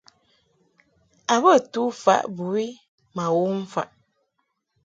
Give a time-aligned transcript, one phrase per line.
[1.33, 2.65] A bə tu faʼ bɨwi
[3.15, 3.87] ma wom faʼ.